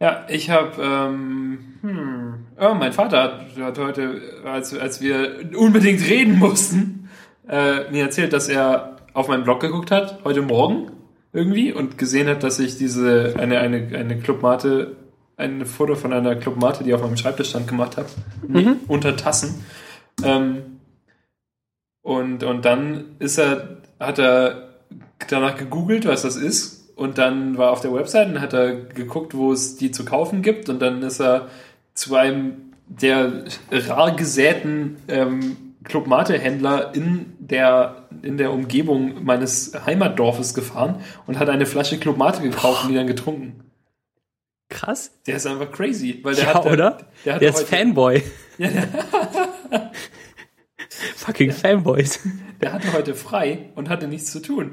Ja, 0.00 0.26
ich 0.28 0.50
habe, 0.50 0.82
ähm, 0.82 1.58
hm, 1.82 2.34
oh, 2.60 2.74
mein 2.74 2.92
Vater 2.92 3.22
hat, 3.22 3.40
hat 3.58 3.78
heute, 3.78 4.20
als, 4.44 4.76
als 4.76 5.00
wir 5.00 5.50
unbedingt 5.56 6.00
reden 6.08 6.38
mussten, 6.38 7.08
äh, 7.48 7.90
mir 7.90 8.02
erzählt, 8.04 8.32
dass 8.32 8.48
er 8.48 8.96
auf 9.12 9.28
meinen 9.28 9.44
Blog 9.44 9.60
geguckt 9.60 9.90
hat, 9.90 10.24
heute 10.24 10.42
Morgen 10.42 10.90
irgendwie, 11.32 11.72
und 11.72 11.96
gesehen 11.98 12.28
hat, 12.28 12.42
dass 12.42 12.58
ich 12.58 12.76
diese, 12.76 13.34
eine, 13.38 13.58
eine, 13.60 13.76
eine 13.96 14.18
Clubmate, 14.18 14.96
ein 15.36 15.64
Foto 15.66 15.94
von 15.94 16.12
einer 16.12 16.36
Clubmate, 16.36 16.84
die 16.84 16.92
auf 16.94 17.02
meinem 17.02 17.16
Schreibtisch 17.16 17.50
stand, 17.50 17.68
gemacht 17.68 17.96
habe, 17.96 18.08
Mhm. 18.46 18.76
unter 18.88 19.16
Tassen. 19.16 19.64
Ähm, 20.22 20.73
und, 22.04 22.44
und 22.44 22.66
dann 22.66 23.16
ist 23.18 23.38
er, 23.38 23.78
hat 23.98 24.18
er 24.18 24.68
danach 25.26 25.56
gegoogelt, 25.56 26.06
was 26.06 26.20
das 26.22 26.36
ist. 26.36 26.92
Und 26.96 27.16
dann 27.16 27.56
war 27.56 27.72
auf 27.72 27.80
der 27.80 27.94
Website 27.94 28.28
und 28.28 28.40
hat 28.42 28.52
er 28.52 28.74
geguckt, 28.74 29.34
wo 29.34 29.50
es 29.52 29.76
die 29.76 29.90
zu 29.90 30.04
kaufen 30.04 30.42
gibt. 30.42 30.68
Und 30.68 30.80
dann 30.80 31.02
ist 31.02 31.18
er 31.18 31.48
zu 31.94 32.14
einem 32.14 32.74
der 32.86 33.44
rar 33.70 34.14
gesäten 34.14 34.98
ähm, 35.08 35.56
Club 35.82 36.06
Mate 36.06 36.38
Händler 36.38 36.94
in 36.94 37.32
der, 37.38 38.06
in 38.20 38.36
der 38.36 38.52
Umgebung 38.52 39.24
meines 39.24 39.72
Heimatdorfes 39.86 40.52
gefahren 40.52 40.96
und 41.26 41.38
hat 41.38 41.48
eine 41.48 41.64
Flasche 41.64 41.98
Club 41.98 42.18
Mate 42.18 42.42
gekauft 42.42 42.84
und 42.84 42.90
die 42.90 42.96
dann 42.96 43.06
getrunken. 43.06 43.64
Krass. 44.68 45.10
Der 45.26 45.36
ist 45.36 45.46
einfach 45.46 45.72
crazy, 45.72 46.20
weil 46.22 46.34
der 46.34 46.44
Ja, 46.44 46.54
hat, 46.54 46.66
oder? 46.66 46.98
Der, 47.24 47.34
hat 47.34 47.40
Der 47.40 47.48
ist 47.48 47.58
heute, 47.60 47.66
Fanboy. 47.66 48.22
Fucking 51.16 51.50
Fanboys. 51.52 52.20
der 52.60 52.72
hatte 52.72 52.92
heute 52.92 53.14
frei 53.14 53.70
und 53.74 53.88
hatte 53.88 54.08
nichts 54.08 54.30
zu 54.32 54.40
tun. 54.40 54.72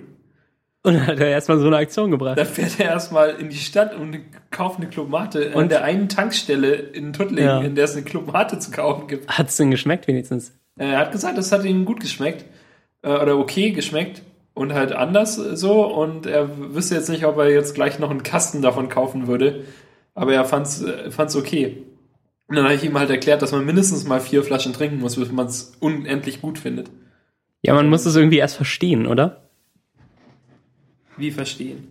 Und 0.84 0.96
dann 0.96 1.06
hat 1.06 1.20
er 1.20 1.28
erstmal 1.28 1.60
so 1.60 1.68
eine 1.68 1.78
Aktion 1.78 2.10
gebracht. 2.10 2.40
Dann 2.40 2.48
fährt 2.48 2.80
er 2.80 2.88
erstmal 2.88 3.32
in 3.40 3.50
die 3.50 3.58
Stadt 3.58 3.94
und 3.96 4.18
kauft 4.50 4.78
eine 4.80 4.88
Club 4.90 5.10
Mate 5.10 5.52
an 5.56 5.70
der 5.70 5.84
einen 5.84 6.10
Tankstelle 6.10 6.74
in 6.74 7.14
Tuttlingen, 7.14 7.46
Ja. 7.50 7.62
in 7.62 7.76
der 7.76 7.84
es 7.86 7.94
eine 7.96 8.04
Club 8.04 8.32
Mate 8.34 8.58
zu 8.58 8.72
kaufen 8.72 9.08
gibt. 9.08 9.28
Hat's 9.30 9.58
denn 9.58 9.70
geschmeckt 9.70 10.08
wenigstens? 10.08 10.54
Er 10.78 10.98
hat 10.98 11.12
gesagt, 11.12 11.38
es 11.38 11.52
hat 11.52 11.66
ihm 11.66 11.86
gut 11.86 12.00
geschmeckt 12.00 12.46
äh, 13.04 13.10
oder 13.10 13.38
okay 13.38 13.70
geschmeckt 13.72 14.24
und 14.56 14.74
halt 14.74 14.92
anders 14.92 15.38
äh, 15.38 15.56
so 15.56 15.86
und 15.86 16.26
er 16.26 16.50
wüsste 16.74 16.96
jetzt 16.96 17.10
nicht, 17.10 17.26
ob 17.26 17.38
er 17.38 17.52
jetzt 17.52 17.76
gleich 17.76 18.00
noch 18.00 18.10
einen 18.10 18.24
Kasten 18.24 18.64
davon 18.64 18.90
kaufen 18.90 19.28
würde, 19.28 19.66
aber 20.16 20.34
er 20.34 20.46
fand's, 20.46 20.82
äh, 20.82 21.12
fand's 21.12 21.36
okay. 21.36 21.84
Und 22.52 22.58
dann 22.58 22.66
habe 22.66 22.76
ich 22.76 22.84
ihm 22.84 23.00
halt 23.00 23.10
erklärt, 23.10 23.42
dass 23.42 23.54
man 23.54 23.66
mindestens 23.66 24.04
mal 24.04 24.20
vier 24.20 24.44
Flaschen 24.44 24.74
trinken 24.74 25.00
muss, 25.00 25.16
bis 25.16 25.32
man 25.32 25.48
es 25.48 25.72
unendlich 25.80 26.42
gut 26.42 26.60
findet. 26.60 26.92
Ja, 27.62 27.74
man 27.74 27.90
muss 27.90 28.06
es 28.06 28.18
irgendwie 28.18 28.40
erst 28.40 28.58
verstehen, 28.58 29.08
oder? 29.08 29.50
Wie 31.16 31.32
verstehen? 31.32 31.88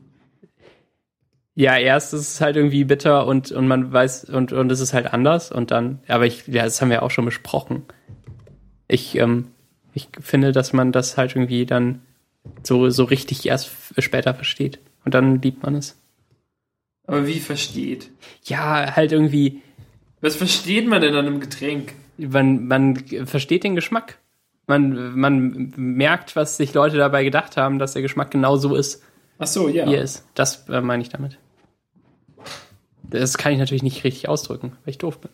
Ja, 1.55 1.79
erst 1.79 2.13
ist 2.13 2.35
es 2.35 2.41
halt 2.43 2.57
irgendwie 2.57 2.85
bitter 2.85 3.27
und, 3.27 3.51
und 3.53 3.69
man 3.69 3.91
weiß, 3.91 4.25
und, 4.25 4.53
und 4.53 4.71
es 4.71 4.81
ist 4.81 4.93
halt 4.93 5.15
anders 5.15 5.51
und 5.51 5.71
dann, 5.71 6.01
aber 6.09 6.27
ich, 6.27 6.47
ja, 6.47 6.65
das 6.65 6.83
haben 6.83 6.91
wir 6.91 7.05
auch 7.05 7.11
schon 7.11 7.25
besprochen. 7.25 7.85
Ich, 8.87 9.17
ähm, 9.17 9.47
ich 9.95 10.09
finde, 10.21 10.53
dass 10.53 10.75
man 10.75 10.93
das 10.93 11.17
halt 11.17 11.37
irgendwie 11.37 11.65
dann 11.65 12.03
so, 12.63 12.91
so 12.91 13.05
richtig 13.05 13.47
erst 13.47 13.71
später 13.97 14.35
versteht. 14.35 14.79
Und 15.07 15.15
dann 15.15 15.41
liebt 15.41 15.63
man 15.63 15.75
es. 15.75 15.99
Aber 17.07 17.27
wie 17.27 17.41
versteht? 17.41 18.11
Ja, 18.45 18.95
halt 18.95 19.13
irgendwie, 19.13 19.63
Was 20.21 20.37
versteht 20.37 20.87
man 20.87 21.01
denn 21.01 21.15
an 21.15 21.27
einem 21.27 21.41
Getränk? 21.41 21.95
man, 22.29 22.67
man 22.67 22.97
versteht 23.27 23.65
den 23.65 23.75
Geschmack. 23.75 24.19
Man, 24.67 25.19
man 25.19 25.73
merkt, 25.77 26.37
was 26.37 26.57
sich 26.57 26.75
Leute 26.75 26.97
dabei 26.97 27.25
gedacht 27.25 27.57
haben, 27.57 27.79
dass 27.79 27.95
der 27.95 28.03
Geschmack 28.03 28.31
genau 28.31 28.57
so 28.57 28.77
ist, 28.77 29.03
Ach 29.39 29.47
so, 29.47 29.69
ja. 29.69 29.87
wie 29.87 29.95
er 29.95 30.03
ist. 30.03 30.25
Das 30.35 30.69
äh, 30.69 30.81
meine 30.81 31.03
ich 31.03 31.09
damit. 31.09 31.39
Das 33.03 33.37
kann 33.37 33.53
ich 33.53 33.59
natürlich 33.59 33.83
nicht 33.83 34.05
richtig 34.05 34.29
ausdrücken, 34.29 34.77
weil 34.85 34.91
ich 34.91 34.99
doof 34.99 35.21
bin. 35.21 35.31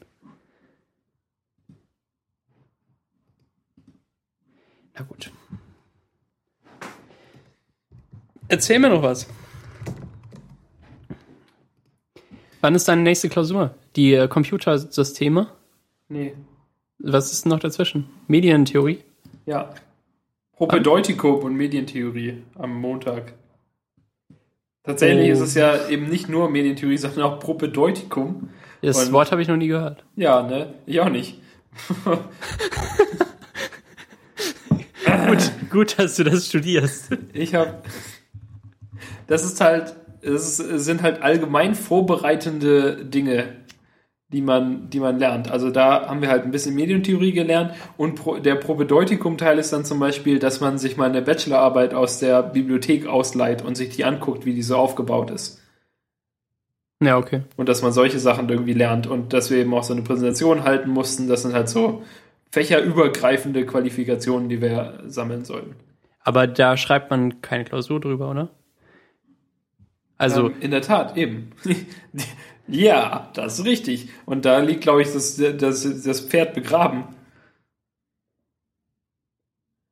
Na 4.95 5.03
gut. 5.03 5.31
Erzähl 8.49 8.79
mir 8.79 8.89
noch 8.89 9.03
was. 9.03 9.27
Wann 12.61 12.75
ist 12.75 12.89
deine 12.89 13.03
nächste 13.03 13.29
Klausur? 13.29 13.75
Die 13.97 14.15
äh, 14.15 14.29
Computersysteme? 14.29 15.49
Nee. 16.09 16.35
Was 16.99 17.33
ist 17.33 17.47
noch 17.47 17.59
dazwischen? 17.61 18.09
Medientheorie? 18.27 19.01
Ja. 19.45 19.75
Propedeutikum 20.57 21.41
und 21.41 21.55
Medientheorie 21.55 22.43
am 22.55 22.75
Montag. 22.81 23.35
Tatsächlich 24.85 25.29
Oh. 25.31 25.33
ist 25.35 25.41
es 25.41 25.55
ja 25.55 25.89
eben 25.89 26.09
nicht 26.09 26.29
nur 26.29 26.49
Medientheorie, 26.49 26.97
sondern 26.97 27.23
auch 27.23 27.41
Propedeutikum. 27.41 28.49
Das 28.83 29.07
Und- 29.07 29.13
Wort 29.13 29.33
habe 29.33 29.43
ich 29.43 29.49
noch 29.49 29.57
nie 29.57 29.69
gehört. 29.69 30.05
Ja, 30.17 30.43
ne? 30.43 30.75
Ich 30.87 31.01
auch 31.01 31.09
nicht. 31.11 31.41
Gut, 35.29 35.51
gut, 35.71 35.99
dass 35.99 36.17
du 36.17 36.25
das 36.25 36.47
studierst. 36.47 37.11
Ich 37.33 37.55
habe. 37.55 37.83
Das 39.27 39.45
ist 39.45 39.61
halt. 39.61 39.95
Es 40.27 40.57
sind 40.57 41.03
halt 41.03 41.23
allgemein 41.23 41.75
vorbereitende 41.75 43.05
Dinge, 43.05 43.45
die 44.29 44.43
man, 44.43 44.91
die 44.91 45.01
man 45.01 45.19
lernt. 45.19 45.51
Also 45.51 45.71
da 45.71 46.09
haben 46.09 46.21
wir 46.21 46.29
halt 46.29 46.45
ein 46.45 46.51
bisschen 46.51 46.75
Medientheorie 46.75 47.33
gelernt 47.33 47.75
und 47.97 48.17
pro, 48.17 48.37
der 48.39 48.57
Propedeutikum-Teil 48.57 49.59
ist 49.59 49.73
dann 49.73 49.85
zum 49.85 50.01
Beispiel, 50.01 50.39
dass 50.39 50.61
man 50.61 50.79
sich 50.79 50.97
mal 50.97 51.09
eine 51.09 51.23
Bachelorarbeit 51.23 51.95
aus 51.95 52.19
der 52.19 52.43
Bibliothek 52.43 53.07
ausleiht 53.07 53.63
und 53.63 53.77
sich 53.77 53.91
die 53.91 54.05
anguckt, 54.05 54.45
wie 54.45 54.55
die 54.55 54.63
so 54.63 54.77
aufgebaut 54.77 55.31
ist. 55.31 55.63
Ja, 57.03 57.19
okay. 57.19 57.43
und 57.59 57.69
dass 57.69 57.83
man 57.83 57.93
solche 57.93 58.19
Sachen 58.19 58.49
irgendwie 58.49 58.73
lernt 58.73 59.07
und 59.07 59.35
dass 59.35 59.51
wir 59.51 59.59
eben 59.59 59.75
auch 59.75 59.83
so 59.83 59.93
eine 59.93 60.03
Präsentation 60.03 60.65
halten 60.65 60.91
mussten. 60.91 61.29
Das 61.29 61.43
sind 61.43 61.53
halt 61.53 61.69
so 61.69 62.03
fächerübergreifende 62.51 63.67
Qualifikationen, 63.67 64.49
die 64.49 64.63
wir 64.63 65.01
sammeln 65.07 65.45
sollten. 65.45 65.77
Aber 66.21 66.47
da 66.47 66.77
schreibt 66.77 67.11
man 67.11 67.43
keine 67.43 67.65
Klausur 67.65 68.01
drüber, 68.01 68.31
oder? 68.31 68.49
Also, 70.19 70.49
ähm, 70.49 70.61
in 70.61 70.71
der 70.71 70.83
Tat, 70.83 71.17
eben. 71.17 71.53
ja, 72.69 73.31
das 73.35 73.59
ist 73.59 73.65
richtig. 73.65 74.09
Und 74.25 74.45
da 74.45 74.59
liegt, 74.61 74.83
glaube 74.83 75.03
ich, 75.03 75.13
das, 75.13 75.37
das, 75.37 76.03
das 76.03 76.21
Pferd 76.21 76.55
begraben. 76.55 77.05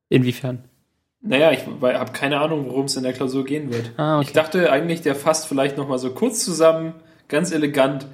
inwiefern? 0.09 0.63
Naja, 1.21 1.51
ich 1.51 1.65
habe 1.65 2.11
keine 2.11 2.39
Ahnung, 2.39 2.67
worum 2.67 2.85
es 2.85 2.95
in 2.95 3.03
der 3.03 3.13
Klausur 3.13 3.45
gehen 3.45 3.73
wird. 3.73 3.91
Ah, 3.97 4.17
okay. 4.17 4.27
Ich 4.27 4.33
dachte 4.33 4.71
eigentlich, 4.71 5.01
der 5.01 5.15
fasst 5.15 5.47
vielleicht 5.47 5.75
noch 5.75 5.87
mal 5.87 5.97
so 5.97 6.11
kurz 6.11 6.43
zusammen, 6.43 6.93
ganz 7.27 7.51
elegant, 7.51 8.05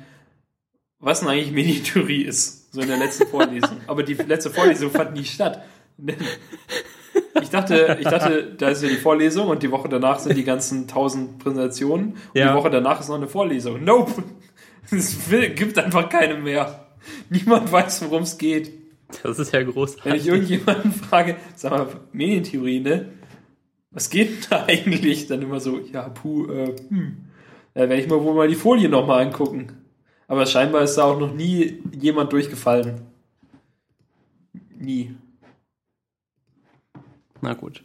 was 0.99 1.19
denn 1.19 1.29
eigentlich 1.29 1.51
Medientheorie 1.51 2.21
ist, 2.21 2.73
so 2.73 2.79
in 2.79 2.87
der 2.87 2.97
letzten 2.97 3.27
Vorlesung. 3.27 3.81
Aber 3.87 4.03
die 4.03 4.13
letzte 4.13 4.49
Vorlesung 4.49 4.91
fand 4.91 5.13
nie 5.13 5.25
statt. 5.25 5.61
Ich 7.41 7.49
dachte, 7.49 7.97
ich 7.99 8.07
dachte, 8.07 8.55
da 8.57 8.69
ist 8.69 8.83
ja 8.83 8.89
die 8.89 8.95
Vorlesung 8.95 9.47
und 9.47 9.63
die 9.63 9.71
Woche 9.71 9.87
danach 9.87 10.19
sind 10.19 10.37
die 10.37 10.43
ganzen 10.43 10.87
tausend 10.87 11.39
Präsentationen 11.39 12.13
und 12.13 12.17
Ja. 12.33 12.49
die 12.51 12.57
Woche 12.57 12.69
danach 12.69 12.99
ist 12.99 13.09
noch 13.09 13.15
eine 13.15 13.27
Vorlesung. 13.27 13.83
Nope! 13.83 14.23
Es 14.91 15.17
gibt 15.55 15.77
einfach 15.77 16.09
keine 16.09 16.35
mehr. 16.37 16.87
Niemand 17.29 17.71
weiß, 17.71 18.03
worum 18.09 18.23
es 18.23 18.37
geht. 18.37 18.71
Das 19.23 19.39
ist 19.39 19.53
ja 19.53 19.63
groß. 19.63 19.97
Wenn 20.03 20.15
ich 20.15 20.27
irgendjemanden 20.27 20.91
frage, 20.91 21.35
sag 21.55 21.71
mal, 21.71 21.87
Medientheorie, 22.11 22.79
ne? 22.81 23.09
was 23.91 24.09
geht 24.09 24.51
da 24.51 24.65
eigentlich? 24.67 25.27
Dann 25.27 25.41
immer 25.41 25.59
so, 25.59 25.79
ja, 25.79 26.09
puh, 26.09 26.47
äh, 26.51 26.75
hm. 26.89 27.17
Da 27.73 27.81
werde 27.81 28.01
ich 28.01 28.09
mal 28.09 28.21
wohl 28.21 28.33
mal 28.33 28.47
die 28.47 28.55
Folie 28.55 28.89
nochmal 28.89 29.25
angucken. 29.25 29.67
Aber 30.27 30.45
scheinbar 30.45 30.81
ist 30.83 30.95
da 30.95 31.03
auch 31.03 31.19
noch 31.19 31.33
nie 31.33 31.81
jemand 31.97 32.31
durchgefallen. 32.33 33.01
Nie. 34.77 35.13
Na 37.41 37.53
gut. 37.53 37.83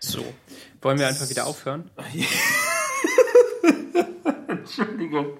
So. 0.00 0.24
Wollen 0.80 0.98
wir 0.98 1.06
einfach 1.06 1.30
wieder 1.30 1.46
aufhören? 1.46 1.90
Entschuldigung. 4.48 5.38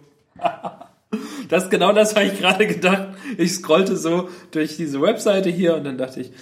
Das 1.48 1.68
genau 1.68 1.92
das 1.92 2.14
habe 2.14 2.26
ich 2.26 2.38
gerade 2.38 2.66
gedacht. 2.66 3.08
Ich 3.36 3.54
scrollte 3.54 3.96
so 3.96 4.30
durch 4.52 4.76
diese 4.76 5.02
Webseite 5.02 5.50
hier 5.50 5.74
und 5.74 5.84
dann 5.84 5.98
dachte 5.98 6.20
ich, 6.20 6.32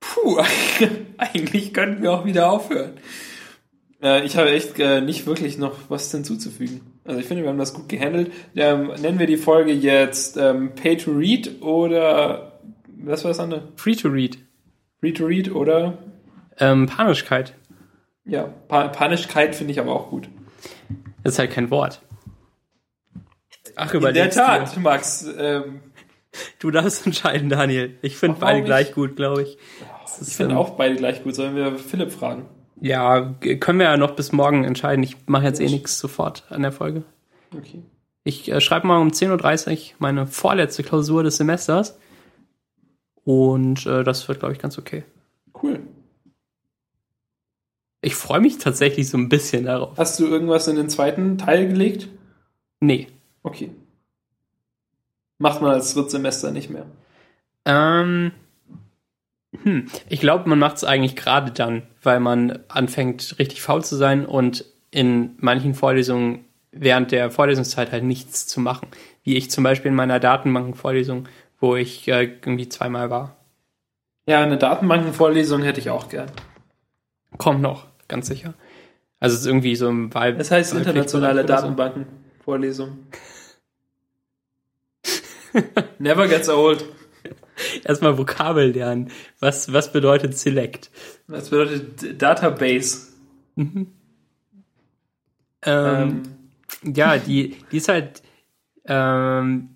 puh, 0.00 0.42
eigentlich 1.16 1.72
könnten 1.72 2.02
wir 2.02 2.12
auch 2.12 2.24
wieder 2.24 2.50
aufhören. 2.50 2.98
Äh, 4.02 4.24
ich 4.24 4.36
habe 4.36 4.50
echt 4.50 4.78
äh, 4.78 5.00
nicht 5.00 5.26
wirklich 5.26 5.58
noch 5.58 5.76
was 5.88 6.10
hinzuzufügen. 6.10 6.80
Also 7.04 7.20
ich 7.20 7.26
finde, 7.26 7.42
wir 7.42 7.50
haben 7.50 7.58
das 7.58 7.74
gut 7.74 7.88
gehandelt. 7.88 8.32
Ähm, 8.56 8.88
nennen 9.00 9.18
wir 9.18 9.26
die 9.26 9.36
Folge 9.36 9.72
jetzt 9.72 10.36
ähm, 10.36 10.74
Pay 10.74 10.96
to 10.96 11.10
Read 11.12 11.62
oder 11.62 12.60
was 12.96 13.24
war 13.24 13.30
das 13.30 13.40
andere? 13.40 13.68
Free 13.76 13.94
to 13.94 14.08
read. 14.08 14.38
Free 15.00 15.12
to 15.12 15.26
Read 15.26 15.54
oder 15.54 15.98
Ähm, 16.58 16.86
Panischkeit. 16.86 17.54
ja, 18.24 18.44
pa 18.68 18.88
Panischkeit 18.88 19.54
finde 19.54 19.72
ich 19.72 19.80
aber 19.80 19.92
auch 19.92 20.08
gut. 20.08 20.28
Das 21.22 21.34
ist 21.34 21.38
halt 21.38 21.50
kein 21.50 21.70
Wort. 21.70 22.00
Ach, 23.76 23.92
In 23.92 24.14
der 24.14 24.30
Tat, 24.30 24.74
dir. 24.74 24.80
Max. 24.80 25.26
Ähm, 25.38 25.80
Du 26.58 26.70
darfst 26.70 27.06
entscheiden, 27.06 27.48
Daniel. 27.48 27.96
Ich 28.02 28.16
finde 28.16 28.38
beide 28.40 28.62
gleich 28.64 28.92
gut, 28.92 29.14
glaube 29.16 29.42
ich. 29.42 29.56
Ich 30.20 30.34
finde 30.34 30.52
ähm, 30.54 30.58
auch 30.58 30.70
beide 30.70 30.96
gleich 30.96 31.22
gut. 31.22 31.34
Sollen 31.34 31.54
wir 31.54 31.76
Philipp 31.78 32.10
fragen? 32.12 32.46
Ja, 32.80 33.34
können 33.60 33.78
wir 33.78 33.86
ja 33.86 33.96
noch 33.96 34.16
bis 34.16 34.32
morgen 34.32 34.64
entscheiden. 34.64 35.02
Ich 35.02 35.16
mache 35.26 35.44
jetzt 35.44 35.60
eh 35.60 35.68
nichts 35.68 35.98
sofort 35.98 36.44
an 36.50 36.62
der 36.62 36.72
Folge. 36.72 37.04
Okay. 37.56 37.82
Ich 38.24 38.50
äh, 38.50 38.60
schreibe 38.60 38.86
mal 38.86 39.00
um 39.00 39.08
10.30 39.08 39.70
Uhr 39.70 39.94
meine 39.98 40.26
vorletzte 40.26 40.82
Klausur 40.82 41.22
des 41.22 41.36
Semesters. 41.36 41.98
Und 43.24 43.86
äh, 43.86 44.02
das 44.04 44.26
wird, 44.28 44.40
glaube 44.40 44.54
ich, 44.54 44.58
ganz 44.58 44.78
okay. 44.78 45.04
Cool. 45.62 45.80
Ich 48.00 48.16
freue 48.16 48.40
mich 48.40 48.58
tatsächlich 48.58 49.08
so 49.08 49.16
ein 49.16 49.30
bisschen 49.30 49.64
darauf. 49.64 49.96
Hast 49.96 50.20
du 50.20 50.26
irgendwas 50.26 50.68
in 50.68 50.76
den 50.76 50.90
zweiten 50.90 51.38
Teil 51.38 51.68
gelegt? 51.68 52.08
Nee. 52.80 53.08
Okay. 53.42 53.70
Macht 55.38 55.62
man 55.62 55.72
als 55.72 55.94
Drittsemester 55.94 56.50
nicht 56.50 56.70
mehr. 56.70 56.86
Ähm, 57.64 58.32
hm, 59.62 59.86
ich 60.08 60.20
glaube, 60.20 60.48
man 60.48 60.58
macht 60.58 60.76
es 60.76 60.84
eigentlich 60.84 61.16
gerade 61.16 61.50
dann, 61.50 61.82
weil 62.02 62.20
man 62.20 62.60
anfängt, 62.68 63.36
richtig 63.38 63.62
faul 63.62 63.84
zu 63.84 63.96
sein 63.96 64.26
und 64.26 64.64
in 64.90 65.36
manchen 65.38 65.74
Vorlesungen 65.74 66.44
während 66.72 67.12
der 67.12 67.30
Vorlesungszeit 67.30 67.92
halt 67.92 68.04
nichts 68.04 68.46
zu 68.46 68.60
machen. 68.60 68.88
Wie 69.22 69.36
ich 69.36 69.50
zum 69.50 69.64
Beispiel 69.64 69.90
in 69.90 69.94
meiner 69.94 70.20
Datenbankenvorlesung, 70.20 71.28
wo 71.60 71.76
ich 71.76 72.08
äh, 72.08 72.24
irgendwie 72.24 72.68
zweimal 72.68 73.10
war. 73.10 73.36
Ja, 74.26 74.42
eine 74.42 74.58
Datenbankenvorlesung 74.58 75.62
hätte 75.62 75.80
ich 75.80 75.90
auch 75.90 76.08
gern. 76.08 76.30
Kommt 77.38 77.60
noch, 77.60 77.86
ganz 78.08 78.26
sicher. 78.26 78.54
Also 79.20 79.34
es 79.34 79.42
ist 79.42 79.46
irgendwie 79.46 79.76
so 79.76 79.88
im 79.88 80.12
Wahl. 80.14 80.36
Das 80.36 80.50
heißt 80.50 80.74
internationale. 80.74 81.44
Datenbankenvorlesung. 81.44 82.98
Never 85.98 86.28
gets 86.28 86.48
old. 86.48 86.84
Erstmal 87.84 88.18
Vokabel 88.18 88.72
lernen. 88.72 89.10
Was, 89.40 89.72
was 89.72 89.92
bedeutet 89.92 90.36
Select? 90.36 90.90
Das 91.28 91.50
bedeutet 91.50 92.20
Database. 92.20 93.08
Ähm, 93.56 93.86
Ähm, 95.62 96.22
ja, 96.82 97.16
die, 97.18 97.56
die 97.72 97.76
ist 97.78 97.88
halt. 97.88 98.22
Ähm, 98.86 99.70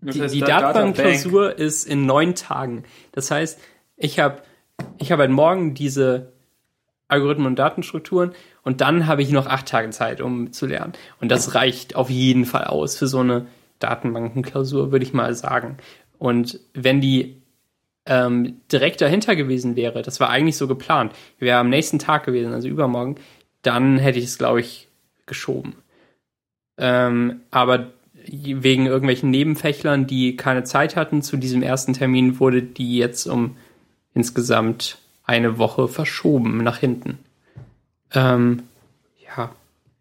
die, 0.00 0.20
die 0.26 0.40
Da- 0.40 0.60
Datenbankklausur 0.60 1.58
ist 1.58 1.86
in 1.86 2.06
neun 2.06 2.34
Tagen. 2.34 2.82
Das 3.12 3.30
heißt, 3.30 3.58
ich 3.96 4.18
habe 4.18 4.42
ich 4.98 5.12
hab 5.12 5.20
halt 5.20 5.30
morgen 5.30 5.74
diese 5.74 6.32
Algorithmen 7.08 7.46
und 7.46 7.58
Datenstrukturen 7.58 8.32
und 8.62 8.80
dann 8.80 9.06
habe 9.06 9.22
ich 9.22 9.30
noch 9.30 9.46
acht 9.46 9.66
Tage 9.68 9.90
Zeit, 9.90 10.20
um 10.20 10.52
zu 10.52 10.66
lernen. 10.66 10.92
Und 11.20 11.30
das 11.30 11.54
reicht 11.54 11.94
auf 11.94 12.10
jeden 12.10 12.46
Fall 12.46 12.64
aus 12.64 12.96
für 12.96 13.06
so 13.06 13.20
eine 13.20 13.46
Datenbankenklausur, 13.78 14.90
würde 14.92 15.04
ich 15.04 15.12
mal 15.14 15.34
sagen. 15.34 15.76
Und 16.22 16.60
wenn 16.72 17.00
die 17.00 17.42
ähm, 18.06 18.60
direkt 18.70 19.00
dahinter 19.00 19.34
gewesen 19.34 19.74
wäre, 19.74 20.02
das 20.02 20.20
war 20.20 20.30
eigentlich 20.30 20.56
so 20.56 20.68
geplant, 20.68 21.12
wäre 21.40 21.58
am 21.58 21.68
nächsten 21.68 21.98
Tag 21.98 22.24
gewesen, 22.24 22.52
also 22.52 22.68
übermorgen, 22.68 23.16
dann 23.62 23.98
hätte 23.98 24.20
ich 24.20 24.26
es, 24.26 24.38
glaube 24.38 24.60
ich, 24.60 24.86
geschoben. 25.26 25.74
Ähm, 26.78 27.40
aber 27.50 27.88
wegen 28.14 28.86
irgendwelchen 28.86 29.30
Nebenfächlern, 29.30 30.06
die 30.06 30.36
keine 30.36 30.62
Zeit 30.62 30.94
hatten 30.94 31.22
zu 31.22 31.36
diesem 31.36 31.60
ersten 31.60 31.92
Termin, 31.92 32.38
wurde 32.38 32.62
die 32.62 32.98
jetzt 32.98 33.26
um 33.26 33.56
insgesamt 34.14 34.98
eine 35.24 35.58
Woche 35.58 35.88
verschoben 35.88 36.58
nach 36.58 36.78
hinten. 36.78 37.18
Ähm, 38.14 38.62
ja, 39.26 39.50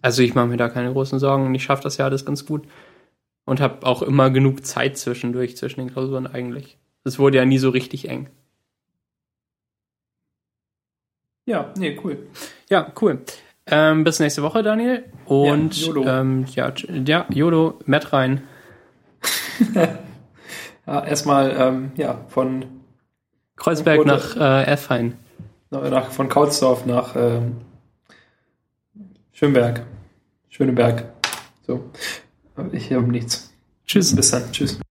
also 0.03 0.21
ich 0.21 0.36
mache 0.36 0.45
mir 0.45 0.57
da 0.57 0.69
keine 0.69 0.91
großen 0.91 1.17
Sorgen 1.17 1.47
und 1.47 1.55
ich 1.55 1.63
schaffe 1.63 1.81
das 1.81 1.97
ja 1.97 2.05
alles 2.05 2.27
ganz 2.27 2.45
gut. 2.45 2.62
Und 3.51 3.59
habe 3.59 3.85
auch 3.85 4.01
immer 4.01 4.29
genug 4.29 4.65
Zeit 4.65 4.97
zwischendurch, 4.97 5.57
zwischen 5.57 5.81
den 5.81 5.91
Klausuren 5.91 6.25
eigentlich. 6.25 6.77
Es 7.03 7.19
wurde 7.19 7.35
ja 7.35 7.43
nie 7.43 7.57
so 7.57 7.69
richtig 7.69 8.07
eng. 8.07 8.29
Ja, 11.45 11.73
nee, 11.77 11.99
cool. 12.01 12.27
Ja, 12.69 12.93
cool. 13.01 13.19
Ähm, 13.65 14.05
bis 14.05 14.21
nächste 14.21 14.41
Woche, 14.41 14.63
Daniel. 14.63 15.03
Und 15.25 15.75
Ja, 15.81 15.87
YOLO. 15.87 16.07
ähm, 16.07 16.45
ja, 16.55 16.71
ja, 17.05 17.25
YOLO, 17.29 17.77
Matt 17.85 18.13
rein. 18.13 18.47
Ja, 20.87 21.05
erstmal, 21.05 21.51
ähm, 21.59 21.91
ja, 21.97 22.23
von, 22.29 22.63
Kreuzberg 23.57 23.99
Wurde- 23.99 24.09
nach 24.11 24.35
äh, 24.37 24.63
Erfein. 24.63 25.17
nach, 25.71 26.09
von 26.11 26.29
Kautsdorf 26.29 26.85
nach 26.85 27.17
ähm, 27.17 27.57
Schönberg. 29.33 29.85
Schöneberg. 30.47 31.03
So. 31.67 31.83
Ich 32.71 32.91
habe 32.91 33.07
nichts. 33.07 33.51
Tschüss. 33.85 34.15
Bis 34.15 34.31
dann. 34.31 34.51
Tschüss. 34.51 34.81